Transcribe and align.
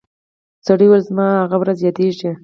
سړي 0.65 0.85
وویل 0.87 1.03
زما 1.09 1.27
هغه 1.41 1.55
ورځ 1.61 1.77
یادیږي 1.81 2.31